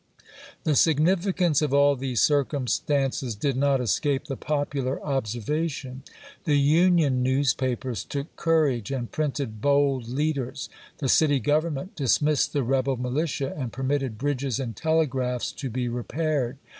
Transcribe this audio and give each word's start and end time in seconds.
The 0.63 0.73
significance 0.75 1.61
of 1.61 1.75
all 1.75 1.95
these 1.95 2.21
circumstances 2.21 3.35
did 3.35 3.55
not 3.55 3.79
escape 3.79 4.25
the 4.25 4.35
popular 4.35 4.99
observation. 5.03 6.01
The 6.45 6.55
Union 6.59 7.21
news 7.21 7.53
papers 7.53 8.03
took 8.03 8.35
courage 8.35 8.89
and 8.89 9.11
printed 9.11 9.61
bold 9.61 10.07
leaders; 10.09 10.69
the 10.97 11.07
city 11.07 11.39
government 11.39 11.95
dismissed 11.95 12.51
the 12.51 12.63
rebel 12.63 12.97
militia 12.97 13.53
and 13.55 13.71
permitted 13.71 14.17
bridges 14.17 14.59
and 14.59 14.75
telegraphs 14.75 15.51
to 15.51 15.69
be 15.69 15.87
repaired. 15.87 16.57